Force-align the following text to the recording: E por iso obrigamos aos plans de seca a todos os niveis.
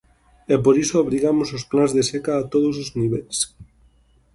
E 0.53 0.55
por 0.63 0.75
iso 0.83 1.01
obrigamos 1.03 1.47
aos 1.49 1.67
plans 1.71 1.91
de 1.97 2.03
seca 2.11 2.33
a 2.37 2.47
todos 2.53 2.75
os 2.83 2.89
niveis. 2.99 3.37